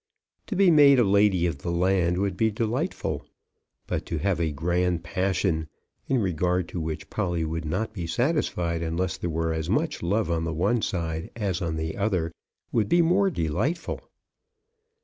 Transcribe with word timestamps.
To 0.47 0.55
be 0.55 0.71
made 0.71 0.97
a 0.97 1.03
lady 1.03 1.45
of 1.45 1.59
the 1.59 1.69
land 1.69 2.17
would 2.17 2.35
be 2.35 2.49
delightful; 2.49 3.23
but 3.85 4.03
to 4.07 4.17
have 4.17 4.39
a 4.39 4.51
grand 4.51 5.03
passion, 5.03 5.67
in 6.07 6.19
regard 6.23 6.67
to 6.69 6.81
which 6.81 7.11
Polly 7.11 7.45
would 7.45 7.65
not 7.65 7.93
be 7.93 8.07
satisfied 8.07 8.81
unless 8.81 9.17
there 9.17 9.29
were 9.29 9.53
as 9.53 9.69
much 9.69 10.01
love 10.01 10.31
on 10.31 10.57
one 10.57 10.81
side 10.81 11.29
as 11.35 11.61
on 11.61 11.75
the 11.75 11.97
other, 11.97 12.31
would 12.71 12.89
be 12.89 13.03
more 13.03 13.29
delightful. 13.29 14.09